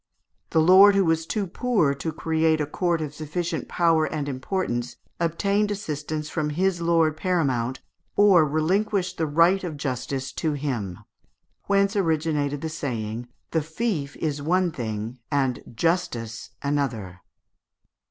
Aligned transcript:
The 0.49 0.59
lord 0.61 0.95
who 0.95 1.05
was 1.05 1.27
too 1.27 1.45
poor 1.45 1.93
to 1.93 2.11
create 2.11 2.59
a 2.59 2.65
court 2.65 3.01
of 3.01 3.13
sufficient 3.13 3.67
power 3.67 4.05
and 4.05 4.27
importance 4.27 4.95
obtained 5.19 5.69
assistance 5.69 6.27
from 6.27 6.49
his 6.49 6.81
lord 6.81 7.15
paramount 7.15 7.81
or 8.15 8.43
relinquished 8.47 9.19
the 9.19 9.27
right 9.27 9.63
of 9.63 9.77
justice 9.77 10.31
to 10.31 10.53
him; 10.53 10.97
whence 11.65 11.95
originated 11.95 12.61
the 12.61 12.67
saying, 12.69 13.27
"The 13.51 13.61
fief 13.61 14.15
is 14.15 14.41
one 14.41 14.71
thing, 14.71 15.19
and 15.29 15.61
justice 15.75 16.49
another." 16.63 17.21